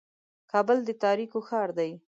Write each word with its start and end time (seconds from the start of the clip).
کابل 0.51 0.77
د 0.87 0.89
تاریکو 1.03 1.39
ښار 1.47 1.69
دی. 1.77 1.91